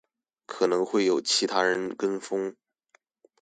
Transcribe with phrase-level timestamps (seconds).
[0.47, 2.55] 可能會有其他人跟風